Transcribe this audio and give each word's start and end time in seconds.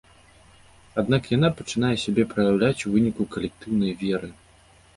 Аднак 1.01 1.27
яна 1.37 1.49
пачынае 1.59 1.93
сябе 2.05 2.27
праяўляць 2.33 2.81
ў 2.81 2.89
выніку 2.97 3.31
калектыўнай 3.39 3.97
веры. 4.05 4.29